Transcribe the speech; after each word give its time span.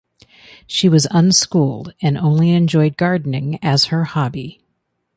She 0.65 0.89
was 0.89 1.05
unschooled 1.11 1.93
and 2.01 2.17
only 2.17 2.53
enjoyed 2.53 2.97
gardening 2.97 3.59
as 3.61 3.85
her 3.93 4.03
hobby. 4.05 4.59